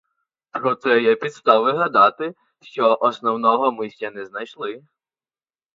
Проте 0.51 1.01
є 1.01 1.15
підстави 1.15 1.73
гадати, 1.77 2.33
що 2.61 2.97
основного 3.01 3.71
ми 3.71 3.89
ще 3.89 4.11
не 4.11 4.25
знайшли. 4.25 4.81